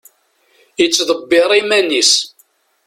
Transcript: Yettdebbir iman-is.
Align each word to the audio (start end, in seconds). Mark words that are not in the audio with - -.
Yettdebbir 0.79 1.49
iman-is. 1.59 2.13